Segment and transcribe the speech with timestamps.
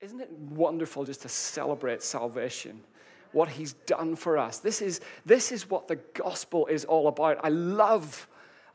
[0.00, 2.80] Isn't it wonderful just to celebrate salvation?
[3.32, 4.58] What he's done for us.
[4.58, 7.38] This is, this is what the gospel is all about.
[7.44, 8.26] I love,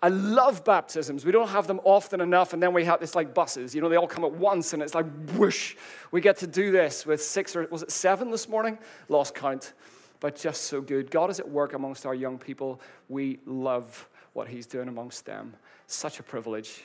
[0.04, 1.26] I love baptisms.
[1.26, 3.74] We don't have them often enough, and then we have this like buses.
[3.74, 5.76] You know, they all come at once, and it's like whoosh.
[6.12, 8.78] We get to do this with six or was it seven this morning?
[9.10, 9.74] Lost count,
[10.20, 11.10] but just so good.
[11.10, 12.80] God is at work amongst our young people.
[13.10, 15.56] We love what he's doing amongst them.
[15.88, 16.84] Such a privilege.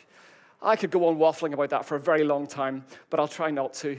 [0.63, 3.51] I could go on waffling about that for a very long time, but I'll try
[3.51, 3.99] not to.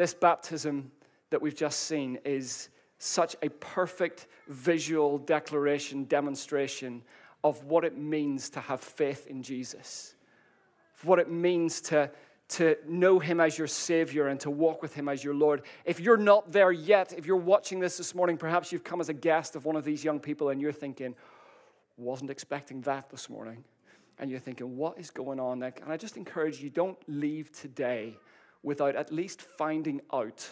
[0.00, 0.92] This baptism
[1.28, 7.02] that we've just seen is such a perfect visual declaration, demonstration
[7.44, 10.14] of what it means to have faith in Jesus,
[11.02, 12.10] what it means to,
[12.48, 15.64] to know Him as your Savior and to walk with Him as your Lord.
[15.84, 19.10] If you're not there yet, if you're watching this this morning, perhaps you've come as
[19.10, 21.14] a guest of one of these young people and you're thinking,
[21.98, 23.64] wasn't expecting that this morning.
[24.18, 25.62] And you're thinking, what is going on?
[25.62, 28.16] And I just encourage you, don't leave today
[28.62, 30.50] without at least finding out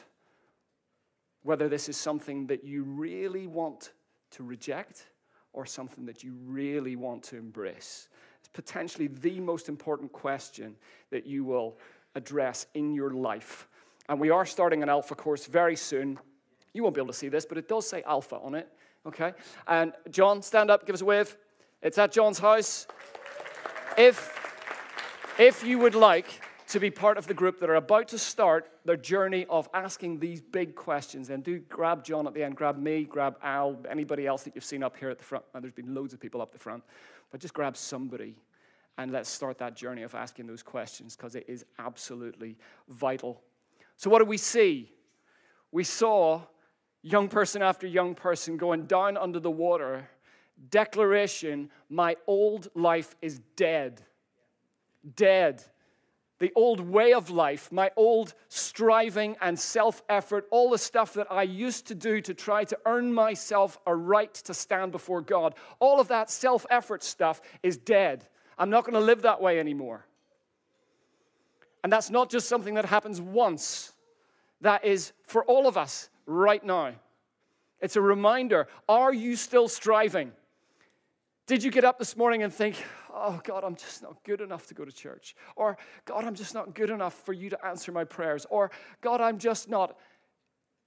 [1.43, 3.93] whether this is something that you really want
[4.31, 5.07] to reject
[5.53, 8.09] or something that you really want to embrace.
[8.41, 10.77] It's potentially the most important question
[11.11, 11.79] that you will
[12.15, 13.69] address in your life.
[14.09, 16.19] And we are starting an Alpha course very soon.
[16.73, 18.69] You won't be able to see this, but it does say Alpha on it,
[19.07, 19.33] okay?
[19.67, 21.37] And John, stand up, give us a wave.
[21.83, 22.87] It's at John's house.
[23.97, 28.19] If, if you would like, to be part of the group that are about to
[28.19, 31.31] start their journey of asking these big questions.
[31.31, 34.65] And do grab John at the end, grab me, grab Al, anybody else that you've
[34.65, 35.47] seen up here at the front.
[35.55, 36.85] And there's been loads of people up the front,
[37.31, 38.37] but just grab somebody
[38.99, 43.41] and let's start that journey of asking those questions because it is absolutely vital.
[43.97, 44.93] So, what do we see?
[45.73, 46.43] We saw
[47.03, 50.09] young person after young person going down under the water.
[50.71, 54.03] Declaration, my old life is dead.
[55.15, 55.65] Dead
[56.39, 61.27] the old way of life, my old striving and self effort, all the stuff that
[61.31, 65.55] I used to do to try to earn myself a right to stand before God,
[65.81, 68.27] all of that self effort stuff is dead.
[68.59, 70.07] I'm not going to live that way anymore.
[71.83, 73.93] And that's not just something that happens once,
[74.61, 76.95] that is for all of us right now.
[77.81, 80.33] It's a reminder are you still striving?
[81.47, 82.85] Did you get up this morning and think,
[83.21, 85.35] oh, God, I'm just not good enough to go to church?
[85.57, 88.47] Or, God, I'm just not good enough for you to answer my prayers?
[88.51, 88.71] Or,
[89.01, 89.99] God, I'm just not.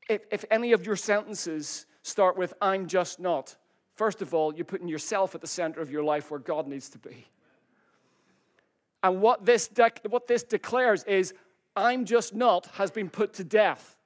[0.10, 3.56] If, if any of your sentences start with, I'm just not,
[3.96, 6.90] first of all, you're putting yourself at the center of your life where God needs
[6.90, 7.28] to be.
[9.04, 9.70] And what this,
[10.10, 11.34] what this declares is,
[11.76, 13.98] I'm just not has been put to death.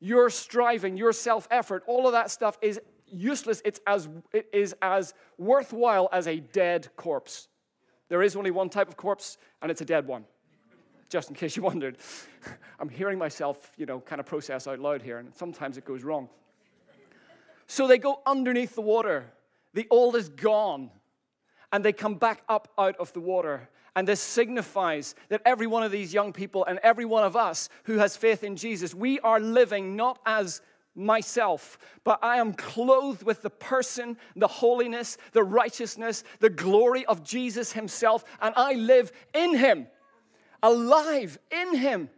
[0.00, 2.80] Your striving, your self effort, all of that stuff is
[3.12, 7.48] useless, it's as, it is as worthwhile as a dead corpse.
[8.08, 10.24] There is only one type of corpse, and it's a dead one.
[11.08, 11.98] Just in case you wondered.
[12.80, 16.02] I'm hearing myself, you know, kind of process out loud here, and sometimes it goes
[16.02, 16.28] wrong.
[17.66, 19.26] So they go underneath the water.
[19.74, 20.90] The old is gone,
[21.72, 23.68] and they come back up out of the water.
[23.94, 27.68] And this signifies that every one of these young people and every one of us
[27.84, 30.62] who has faith in Jesus, we are living not as
[30.94, 37.22] myself, but I am clothed with the person, the holiness, the righteousness, the glory of
[37.22, 39.86] Jesus Himself, and I live in Him,
[40.62, 42.10] alive in Him.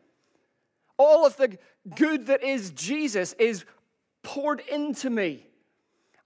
[0.97, 1.59] All of the
[1.97, 3.65] good that is Jesus is
[4.23, 5.47] poured into me.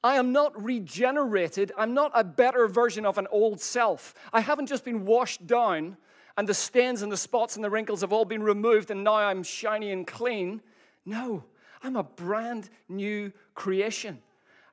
[0.05, 1.73] I am not regenerated.
[1.77, 4.15] I'm not a better version of an old self.
[4.33, 5.97] I haven't just been washed down
[6.37, 9.15] and the stains and the spots and the wrinkles have all been removed and now
[9.15, 10.61] I'm shiny and clean.
[11.05, 11.45] No,
[11.83, 14.19] I'm a brand new creation.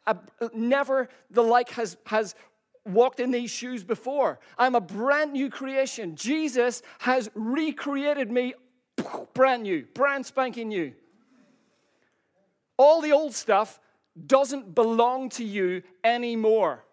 [0.05, 0.17] A,
[0.53, 2.35] never the like has, has
[2.85, 4.39] walked in these shoes before.
[4.57, 6.15] I'm a brand new creation.
[6.15, 8.53] Jesus has recreated me
[9.33, 10.93] brand new, brand spanking new.
[12.77, 13.79] All the old stuff
[14.25, 16.83] doesn't belong to you anymore.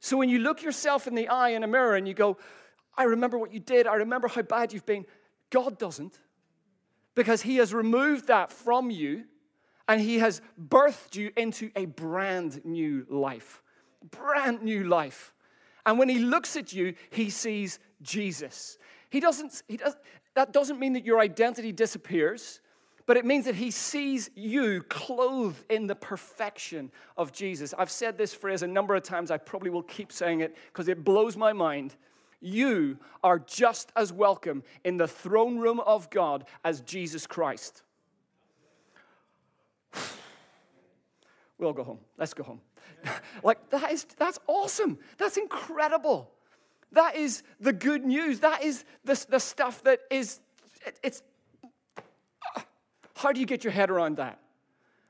[0.00, 2.36] So when you look yourself in the eye in a mirror and you go,
[2.96, 5.04] I remember what you did, I remember how bad you've been,
[5.50, 6.18] God doesn't.
[7.14, 9.24] Because He has removed that from you
[9.88, 13.62] and He has birthed you into a brand new life.
[14.10, 15.32] Brand new life.
[15.84, 18.78] And when He looks at you, He sees Jesus.
[19.10, 19.96] He doesn't, he does,
[20.34, 22.60] that doesn't mean that your identity disappears,
[23.06, 27.72] but it means that He sees you clothed in the perfection of Jesus.
[27.78, 29.30] I've said this phrase a number of times.
[29.30, 31.94] I probably will keep saying it because it blows my mind.
[32.40, 37.82] You are just as welcome in the throne room of God as Jesus Christ.
[41.58, 42.00] We'll go home.
[42.18, 42.60] Let's go home.
[43.42, 44.98] like, that is, that's awesome.
[45.18, 46.30] That's incredible.
[46.92, 48.40] That is the good news.
[48.40, 50.40] That is the, the stuff that is,
[50.86, 51.22] it, it's,
[53.16, 54.38] How do you get your head around that?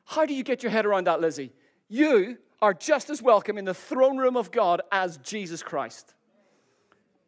[0.04, 1.52] How do you get your head around that, Lizzie?
[1.88, 6.14] You are just as welcome in the throne room of God as Jesus Christ.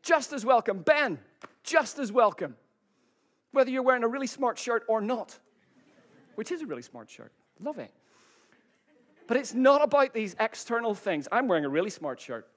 [0.02, 0.78] Just as welcome.
[0.78, 1.18] Ben,
[1.64, 2.56] just as welcome.
[3.50, 5.38] Whether you're wearing a really smart shirt or not,
[6.36, 7.32] which is a really smart shirt.
[7.60, 7.92] Love it.
[9.28, 11.28] But it's not about these external things.
[11.30, 12.48] I'm wearing a really smart shirt.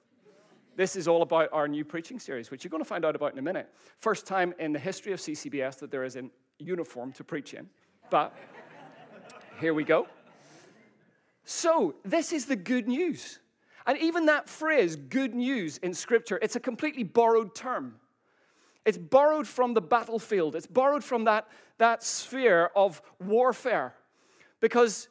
[0.74, 3.34] This is all about our new preaching series, which you're going to find out about
[3.34, 3.68] in a minute.
[3.98, 6.24] First time in the history of CCBS that there is a
[6.58, 7.68] uniform to preach in.
[8.10, 8.34] But
[9.60, 10.08] here we go.
[11.44, 13.38] So, this is the good news.
[13.86, 17.96] And even that phrase, good news, in Scripture, it's a completely borrowed term.
[18.86, 23.94] It's borrowed from the battlefield, it's borrowed from that, that sphere of warfare.
[24.60, 25.08] Because,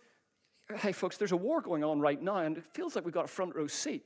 [0.77, 3.25] hey, folks, there's a war going on right now, and it feels like we've got
[3.25, 4.05] a front row seat.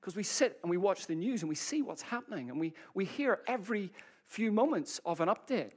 [0.00, 2.72] Because we sit and we watch the news and we see what's happening, and we,
[2.94, 3.92] we hear every
[4.24, 5.72] few moments of an update.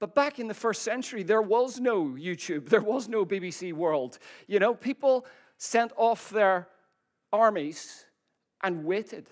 [0.00, 4.18] But back in the first century, there was no YouTube, there was no BBC World.
[4.46, 5.26] You know, people
[5.58, 6.68] sent off their
[7.32, 8.06] armies
[8.62, 9.26] and waited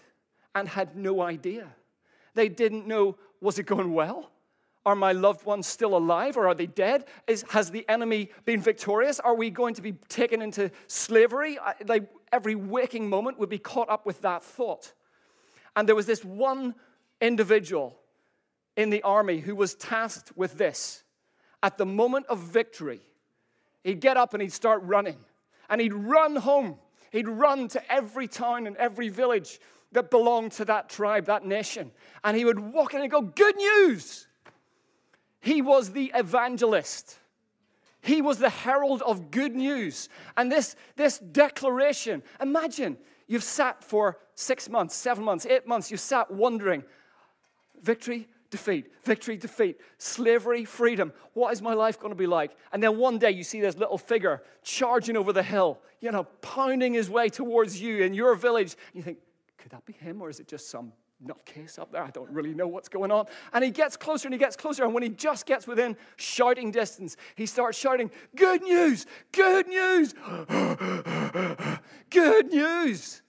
[0.55, 1.75] and had no idea.
[2.35, 4.31] They didn't know was it going well?
[4.87, 7.07] Are my loved ones still alive or are they dead?
[7.27, 9.19] Is, has the enemy been victorious?
[9.19, 11.59] Are we going to be taken into slavery?
[11.59, 14.95] I, like every waking moment would be caught up with that thought.
[15.75, 16.77] And there was this one
[17.21, 17.99] individual
[18.77, 21.03] in the army who was tasked with this.
[21.65, 23.01] At the moment of victory,
[23.83, 25.19] he'd get up and he'd start running.
[25.69, 26.79] And he'd run home.
[27.11, 29.59] He'd run to every town and every village
[29.91, 31.91] that belonged to that tribe, that nation.
[32.23, 34.26] And he would walk in and go, Good news!
[35.47, 37.21] He was the evangelist.
[38.01, 40.09] He was the herald of good news.
[40.37, 42.97] And this, this declaration imagine
[43.29, 46.83] you've sat for six months, seven months, eight months, you've sat wondering,
[47.81, 51.13] victory, defeat, victory, defeat, slavery, freedom.
[51.33, 52.51] What is my life going to be like?
[52.73, 56.25] And then one day you see this little figure charging over the hill, you know,
[56.43, 58.75] pounding his way towards you in your village.
[58.93, 59.19] And you think,
[59.59, 60.93] could that be him or is it just some
[61.25, 62.03] nutcase up there?
[62.03, 63.27] I don't really know what's going on.
[63.53, 64.85] And he gets closer and he gets closer.
[64.85, 69.07] And when he just gets within shouting distance, he starts shouting, Good news!
[69.33, 70.15] Good news!
[72.11, 73.23] Good news!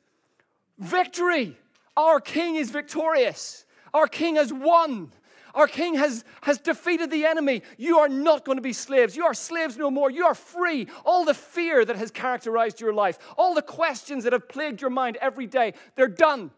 [0.77, 1.57] Victory!
[1.95, 3.65] Our king is victorious.
[3.93, 5.11] Our king has won.
[5.55, 7.63] Our king has, has defeated the enemy.
[7.77, 9.17] You are not going to be slaves.
[9.17, 10.11] You are slaves no more.
[10.11, 10.87] You are free.
[11.03, 14.91] All the fear that has characterized your life, all the questions that have plagued your
[14.91, 16.51] mind every day, they're done.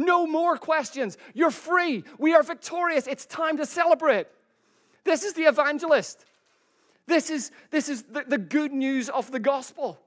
[0.00, 1.18] No more questions.
[1.34, 2.04] You're free.
[2.18, 3.06] We are victorious.
[3.06, 4.26] It's time to celebrate.
[5.04, 6.24] This is the evangelist.
[7.06, 10.00] This is, this is the, the good news of the gospel.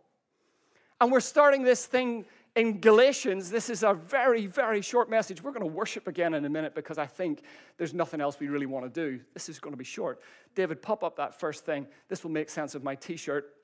[1.00, 2.26] And we're starting this thing
[2.56, 5.42] in Galatians, this is a very, very short message.
[5.42, 7.42] We're going to worship again in a minute because I think
[7.78, 9.20] there's nothing else we really want to do.
[9.34, 10.22] This is going to be short.
[10.54, 11.88] David, pop up that first thing.
[12.10, 13.56] This will make sense of my t shirt.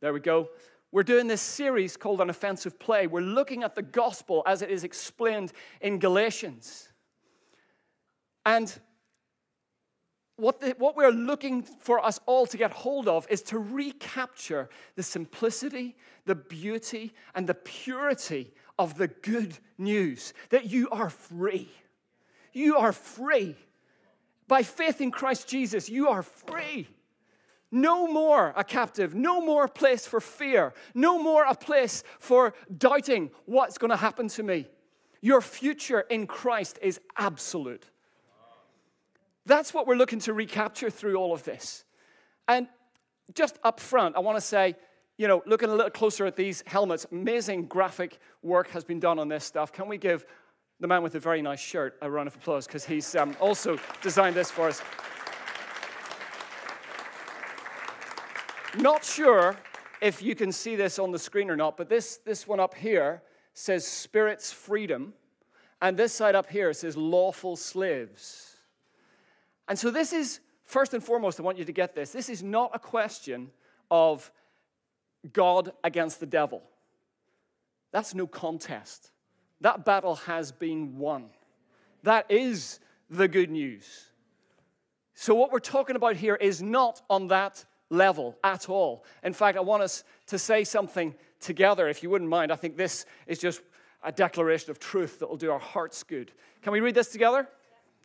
[0.00, 0.48] There we go.
[0.92, 3.06] We're doing this series called An Offensive Play.
[3.06, 6.88] We're looking at the gospel as it is explained in Galatians.
[8.44, 8.76] And
[10.34, 14.68] what, the, what we're looking for us all to get hold of is to recapture
[14.96, 21.70] the simplicity, the beauty, and the purity of the good news that you are free.
[22.52, 23.54] You are free.
[24.48, 26.88] By faith in Christ Jesus, you are free.
[27.72, 33.30] No more a captive, no more place for fear, no more a place for doubting
[33.46, 34.66] what's going to happen to me.
[35.20, 37.84] Your future in Christ is absolute.
[39.46, 41.84] That's what we're looking to recapture through all of this.
[42.48, 42.68] And
[43.34, 44.74] just up front, I want to say,
[45.16, 49.18] you know, looking a little closer at these helmets, amazing graphic work has been done
[49.18, 49.72] on this stuff.
[49.72, 50.24] Can we give
[50.80, 53.78] the man with the very nice shirt a round of applause because he's um, also
[54.02, 54.82] designed this for us?
[58.78, 59.56] Not sure
[60.00, 62.74] if you can see this on the screen or not, but this, this one up
[62.74, 63.22] here
[63.52, 65.12] says Spirit's Freedom,
[65.82, 68.56] and this side up here says Lawful Slaves.
[69.68, 72.12] And so, this is first and foremost, I want you to get this.
[72.12, 73.50] This is not a question
[73.90, 74.30] of
[75.32, 76.62] God against the devil.
[77.92, 79.10] That's no contest.
[79.60, 81.30] That battle has been won.
[82.04, 82.78] That is
[83.10, 84.06] the good news.
[85.14, 89.04] So, what we're talking about here is not on that level at all.
[89.22, 92.52] In fact, I want us to say something together, if you wouldn't mind.
[92.52, 93.60] I think this is just
[94.02, 96.32] a declaration of truth that will do our hearts good.
[96.62, 97.48] Can we read this together?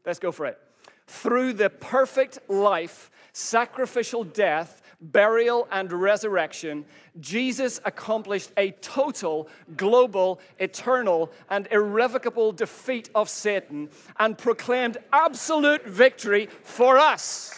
[0.05, 0.59] Let's go for it
[1.07, 6.85] through the perfect life, sacrificial death, burial, and resurrection,
[7.19, 16.47] Jesus accomplished a total, global, eternal, and irrevocable defeat of Satan and proclaimed absolute victory
[16.63, 17.53] for us.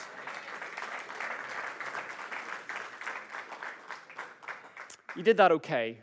[5.17, 5.97] You did that okay.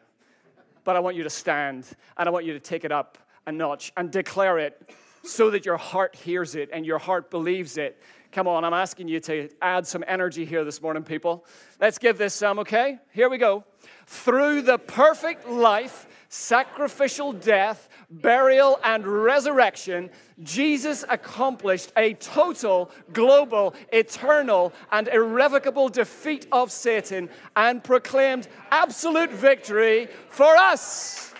[0.83, 1.87] But I want you to stand
[2.19, 3.17] and I want you to take it up
[3.47, 4.91] a notch and declare it
[5.23, 8.03] so that your heart hears it and your heart believes it.
[8.35, 11.47] Come on, I'm asking you to add some energy here this morning, people.
[11.81, 12.99] Let's give this some, okay?
[13.13, 13.63] Here we go.
[14.09, 20.11] Through the perfect life, sacrificial death, burial, and resurrection,
[20.43, 30.09] Jesus accomplished a total, global, eternal, and irrevocable defeat of Satan and proclaimed absolute victory
[30.29, 31.33] for us.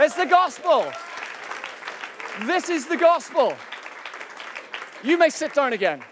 [0.00, 0.90] It's the gospel.
[2.46, 3.54] This is the gospel.
[5.02, 6.02] You may sit down again.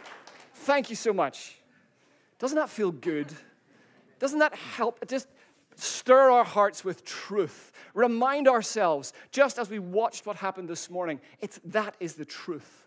[0.54, 1.56] Thank you so much.
[2.38, 3.26] Doesn't that feel good?
[4.18, 5.06] Doesn't that help?
[5.06, 5.28] Just
[5.76, 7.72] stir our hearts with truth.
[7.94, 12.86] Remind ourselves, just as we watched what happened this morning, it's that is the truth.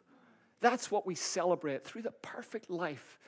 [0.59, 3.19] That's what we celebrate through the perfect life,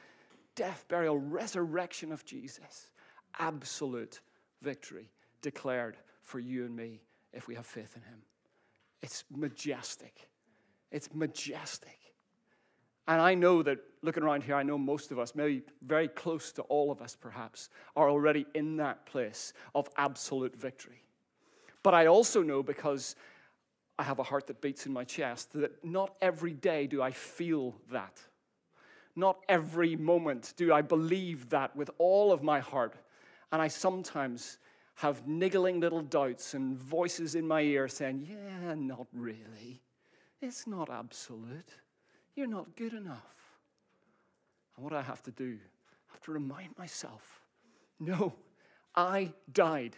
[0.56, 2.92] death, burial, resurrection of Jesus.
[3.40, 4.20] Absolute
[4.62, 5.10] victory
[5.42, 7.02] declared for you and me
[7.34, 8.22] if we have faith in him.
[9.02, 10.30] It's majestic.
[10.92, 11.98] It's majestic.
[13.08, 16.52] And I know that looking around here, I know most of us, maybe very close
[16.54, 21.04] to all of us perhaps, are already in that place of absolute victory.
[21.84, 23.16] But I also know because
[24.00, 27.12] I have a heart that beats in my chest that not every day do I
[27.12, 28.22] feel that.
[29.16, 32.96] Not every moment do I believe that with all of my heart.
[33.52, 34.58] And I sometimes
[34.96, 39.84] have niggling little doubts and voices in my ear saying, Yeah, not really.
[40.42, 41.70] It's not absolute.
[42.36, 43.34] You're not good enough.
[44.76, 45.58] And what I have to do?
[46.10, 47.40] I have to remind myself
[48.00, 48.34] no,
[48.96, 49.96] I died.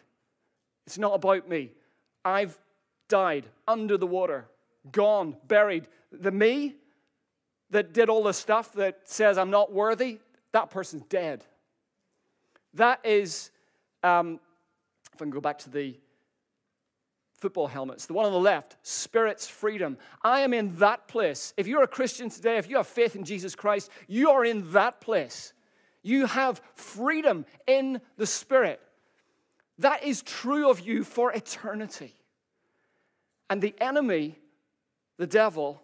[0.86, 1.72] It's not about me.
[2.24, 2.60] I've
[3.08, 4.46] died under the water,
[4.92, 5.88] gone, buried.
[6.12, 6.76] The me
[7.72, 10.20] that did all the stuff that says I'm not worthy,
[10.52, 11.46] that person's dead.
[12.76, 13.50] That is
[14.04, 14.40] um,
[15.14, 15.98] if I can go back to the
[17.46, 20.00] football helmets, the one on the left, Spirit's freedom.
[20.24, 21.54] I am in that place.
[21.58, 24.72] If you're a Christian today, if you have faith in Jesus Christ, you are in
[24.72, 25.54] that place.
[26.02, 28.82] You have freedom in the Spirit.
[29.78, 32.16] That is true of you for eternity.
[33.48, 34.40] And the enemy,
[35.18, 35.84] the devil,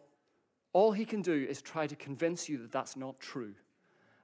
[0.73, 3.53] all he can do is try to convince you that that's not true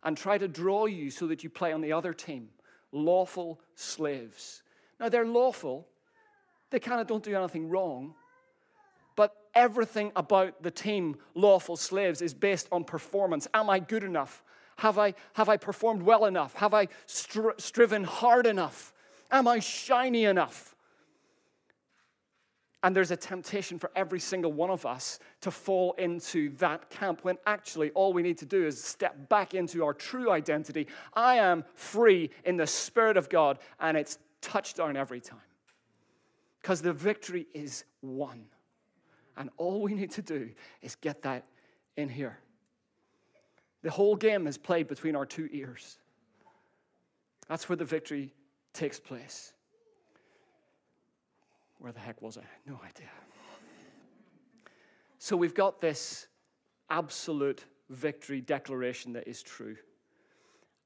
[0.02, 2.50] and try to draw you so that you play on the other team,
[2.92, 4.64] lawful slaves.
[5.00, 5.88] Now, they're lawful,
[6.70, 8.14] they kind of don't do anything wrong,
[9.16, 13.48] but everything about the team, lawful slaves, is based on performance.
[13.54, 14.44] Am I good enough?
[14.78, 16.54] Have I, have I performed well enough?
[16.56, 18.94] Have I stri- striven hard enough?
[19.32, 20.76] Am I shiny enough?
[22.84, 27.22] And there's a temptation for every single one of us to fall into that camp
[27.24, 30.88] when actually all we need to do is step back into our true identity.
[31.14, 35.40] I am free in the Spirit of God, and it's touchdown every time.
[36.68, 38.44] Because the victory is won.
[39.38, 40.50] And all we need to do
[40.82, 41.46] is get that
[41.96, 42.40] in here.
[43.84, 45.98] The whole game is played between our two ears.
[47.48, 48.34] That's where the victory
[48.74, 49.54] takes place.
[51.80, 52.44] Where the heck was I?
[52.66, 53.08] No idea.
[55.20, 56.28] So we've got this
[56.90, 59.78] absolute victory declaration that is true.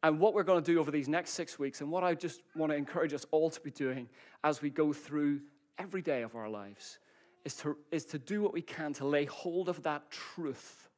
[0.03, 2.41] And what we're going to do over these next six weeks, and what I just
[2.55, 4.07] want to encourage us all to be doing
[4.43, 5.41] as we go through
[5.77, 6.99] every day of our lives,
[7.43, 10.89] is to, is to do what we can to lay hold of that truth.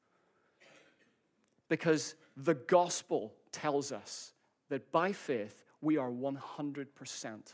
[1.69, 4.33] Because the gospel tells us
[4.69, 7.53] that by faith we are 100%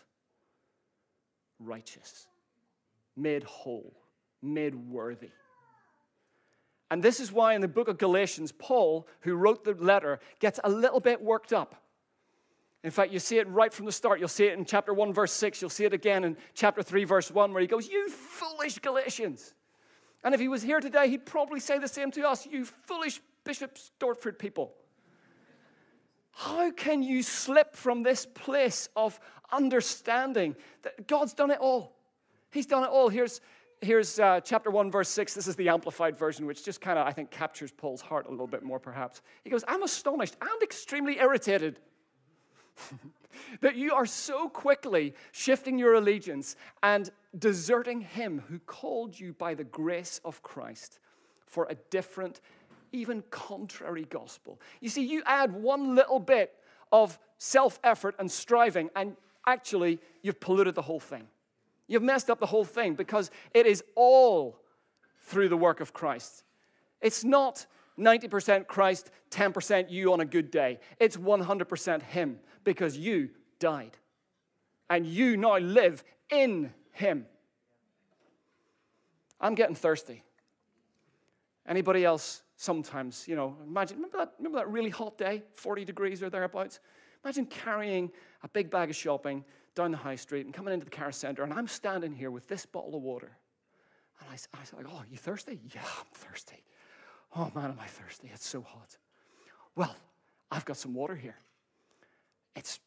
[1.59, 2.27] righteous,
[3.15, 3.93] made whole,
[4.41, 5.31] made worthy.
[6.91, 10.59] And this is why in the book of Galatians, Paul, who wrote the letter, gets
[10.63, 11.83] a little bit worked up.
[12.83, 14.19] In fact, you see it right from the start.
[14.19, 15.61] You'll see it in chapter 1, verse 6.
[15.61, 19.53] You'll see it again in chapter 3, verse 1, where he goes, You foolish Galatians.
[20.23, 23.21] And if he was here today, he'd probably say the same to us, You foolish
[23.43, 24.73] Bishop Stortford people.
[26.31, 29.19] How can you slip from this place of
[29.51, 31.97] understanding that God's done it all?
[32.49, 33.09] He's done it all.
[33.09, 33.41] Here's,
[33.81, 35.33] here's uh, chapter 1, verse 6.
[35.33, 38.31] This is the amplified version, which just kind of, I think, captures Paul's heart a
[38.31, 39.21] little bit more, perhaps.
[39.43, 41.81] He goes, I'm astonished and extremely irritated
[43.61, 49.53] that you are so quickly shifting your allegiance and deserting him who called you by
[49.53, 50.99] the grace of Christ
[51.45, 52.41] for a different,
[52.91, 54.59] even contrary gospel.
[54.81, 56.53] You see, you add one little bit
[56.91, 61.27] of self effort and striving, and actually, you've polluted the whole thing.
[61.87, 64.59] You've messed up the whole thing because it is all
[65.21, 66.43] through the work of Christ.
[67.01, 67.65] It's not
[67.99, 70.79] 90% Christ, 10% you on a good day.
[70.99, 73.29] It's 100% Him because you
[73.59, 73.97] died.
[74.89, 77.25] and you now live in him.
[79.39, 80.23] I'm getting thirsty.
[81.67, 86.23] Anybody else sometimes, you know, imagine, remember that, remember that really hot day, 40 degrees
[86.23, 86.79] or thereabouts?
[87.23, 88.11] Imagine carrying
[88.43, 91.43] a big bag of shopping down the high street and coming into the car center,
[91.43, 93.37] and I'm standing here with this bottle of water.
[94.19, 95.59] And I, I like, Oh, you thirsty?
[95.73, 96.63] Yeah, I'm thirsty.
[97.35, 98.29] Oh man, am I thirsty?
[98.33, 98.97] It's so hot.
[99.75, 99.95] Well,
[100.51, 101.35] I've got some water here.
[102.55, 102.79] It's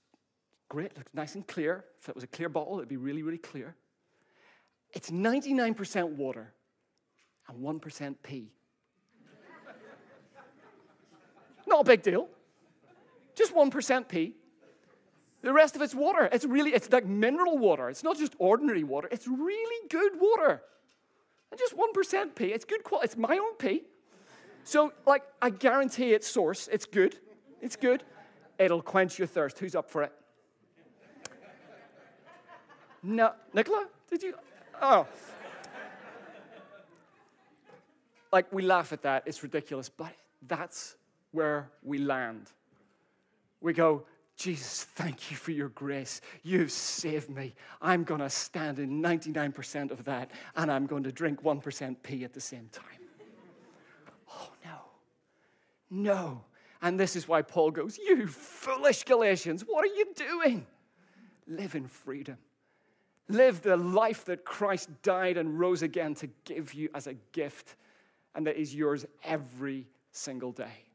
[0.68, 1.84] great, looks nice and clear.
[2.00, 3.76] If it was a clear bottle, it'd be really, really clear.
[4.92, 6.52] It's 99% water
[7.48, 8.52] and 1% pee.
[11.66, 12.28] Not a big deal.
[13.34, 14.34] Just 1% pee.
[15.42, 16.28] The rest of it's water.
[16.30, 17.88] It's really, it's like mineral water.
[17.88, 19.08] It's not just ordinary water.
[19.10, 20.62] It's really good water.
[21.50, 22.46] And just 1% pee.
[22.46, 23.06] It's good quality.
[23.06, 23.82] It's my own pee.
[24.64, 26.68] So, like, I guarantee it's source.
[26.70, 27.16] It's good.
[27.60, 28.02] It's good.
[28.58, 29.58] It'll quench your thirst.
[29.58, 30.12] Who's up for it?
[33.02, 33.32] No.
[33.52, 33.86] Nicola?
[34.08, 34.34] Did you?
[34.80, 35.06] Oh.
[38.32, 39.24] Like, we laugh at that.
[39.26, 39.88] It's ridiculous.
[39.88, 40.12] But
[40.46, 40.96] that's
[41.32, 42.50] where we land.
[43.60, 44.04] We go,
[44.36, 46.20] Jesus, thank you for your grace.
[46.42, 47.54] You've saved me.
[47.80, 52.24] I'm going to stand in 99% of that, and I'm going to drink 1% pee
[52.24, 53.01] at the same time.
[55.92, 56.44] No.
[56.80, 60.66] And this is why Paul goes, You foolish Galatians, what are you doing?
[61.46, 62.38] Live in freedom.
[63.28, 67.76] Live the life that Christ died and rose again to give you as a gift,
[68.34, 70.86] and that is yours every single day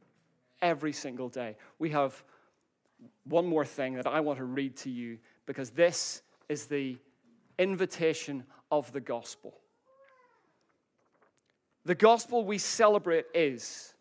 [0.62, 1.56] every single day.
[1.80, 2.24] We have
[3.26, 6.98] one more thing that I want to read to you because this is the
[7.60, 9.58] invitation of the gospel.
[11.86, 13.94] The gospel we celebrate is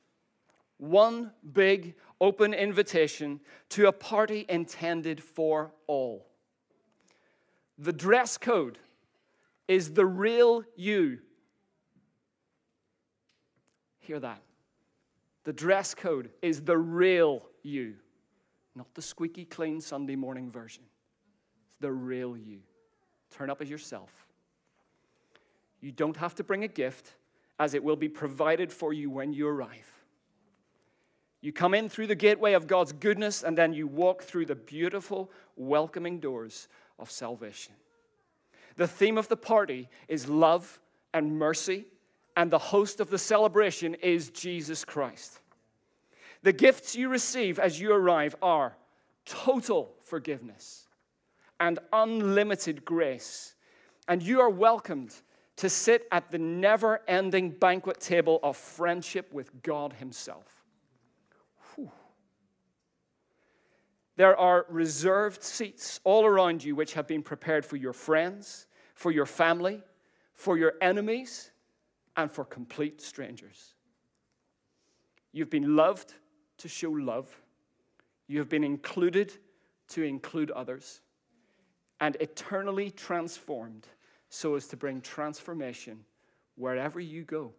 [0.79, 3.41] one big open invitation
[3.71, 6.27] to a party intended for all.
[7.79, 8.79] The dress code
[9.69, 11.19] is the real you.
[13.99, 14.41] Hear that.
[15.45, 17.95] The dress code is the real you,
[18.75, 20.83] not the squeaky clean Sunday morning version.
[21.69, 22.61] It's the real you.
[23.31, 24.27] Turn up as yourself.
[25.81, 27.15] You don't have to bring a gift,
[27.59, 29.96] as it will be provided for you when you arrive.
[31.41, 34.55] You come in through the gateway of God's goodness, and then you walk through the
[34.55, 36.69] beautiful, welcoming doors
[36.99, 37.75] of salvation.
[38.77, 40.81] The theme of the party is love
[41.13, 41.87] and mercy
[42.37, 45.41] and the host of the celebration is Jesus Christ.
[46.43, 48.77] The gifts you receive as you arrive are
[49.25, 50.87] total forgiveness
[51.59, 53.55] and unlimited grace.
[54.07, 55.15] And you are welcomed
[55.57, 60.56] to sit at the never ending banquet table of friendship with God Himself.
[64.17, 69.11] There are reserved seats all around you which have been prepared for your friends, for
[69.11, 69.83] your family,
[70.33, 71.51] for your enemies
[72.17, 73.75] and for complete strangers.
[75.33, 76.15] You've been loved
[76.59, 77.29] to show love,
[78.27, 79.35] you have been included
[79.89, 81.03] to include others,
[82.01, 83.87] and eternally transformed
[84.31, 86.05] so as to bring transformation
[86.57, 87.53] wherever you go.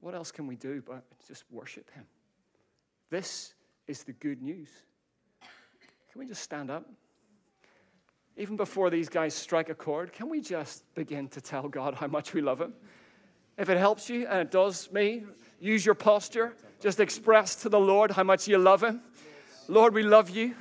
[0.00, 2.04] What else can we do but just worship Him?
[3.10, 3.54] This
[3.86, 4.68] is the good news.
[6.12, 6.86] Can we just stand up?
[8.36, 12.06] even before these guys strike a chord, can we just begin to tell God how
[12.06, 12.74] much we love Him?
[13.56, 15.24] If it helps you, and it does me,
[15.60, 16.54] use your posture.
[16.80, 19.00] Just express to the Lord how much you love Him.
[19.68, 20.56] Lord, we love you.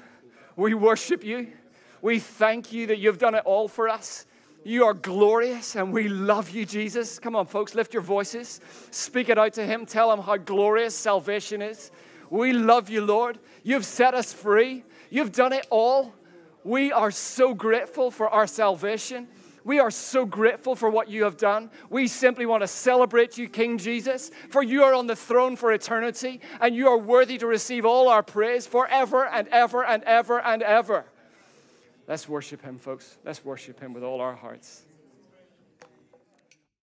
[0.56, 1.48] We worship you.
[2.02, 4.26] We thank you that you've done it all for us.
[4.64, 7.18] You are glorious and we love you, Jesus.
[7.18, 8.62] Come on, folks, lift your voices.
[8.92, 9.86] Speak it out to Him.
[9.86, 11.92] Tell Him how glorious salvation is.
[12.34, 13.38] We love you, Lord.
[13.62, 14.84] You've set us free.
[15.12, 16.16] You've done it all.
[16.64, 19.28] We are so grateful for our salvation.
[19.64, 21.70] We are so grateful for what you have done.
[21.92, 25.72] We simply want to celebrate you, King Jesus, for you are on the throne for
[25.72, 30.42] eternity, and you are worthy to receive all our praise forever and ever and ever
[30.42, 31.06] and ever.
[32.08, 33.16] Let's worship him, folks.
[33.24, 34.82] Let's worship him with all our hearts.